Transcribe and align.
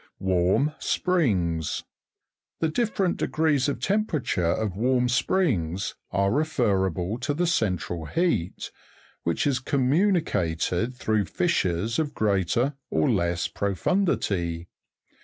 2. 0.17 0.25
Warm 0.25 0.71
springs. 0.79 1.83
The 2.59 2.69
different 2.69 3.17
degrees 3.17 3.69
of 3.69 3.79
temperature 3.79 4.41
of 4.47 4.75
warm 4.75 5.07
springs 5.07 5.93
are 6.09 6.31
referable 6.31 7.19
to 7.19 7.35
the 7.35 7.45
central 7.45 8.05
heat, 8.05 8.71
which 9.21 9.45
is 9.45 9.59
communi 9.59 10.23
cated 10.23 10.95
through 10.95 11.25
fissures 11.25 11.99
of 11.99 12.15
greater 12.15 12.73
or 12.89 13.11
less 13.11 13.45
profundity. 13.47 14.67